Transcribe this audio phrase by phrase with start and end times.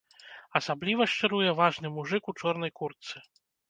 [0.59, 3.27] Асабліва шчыруе важны мужык у чорнай куртцы.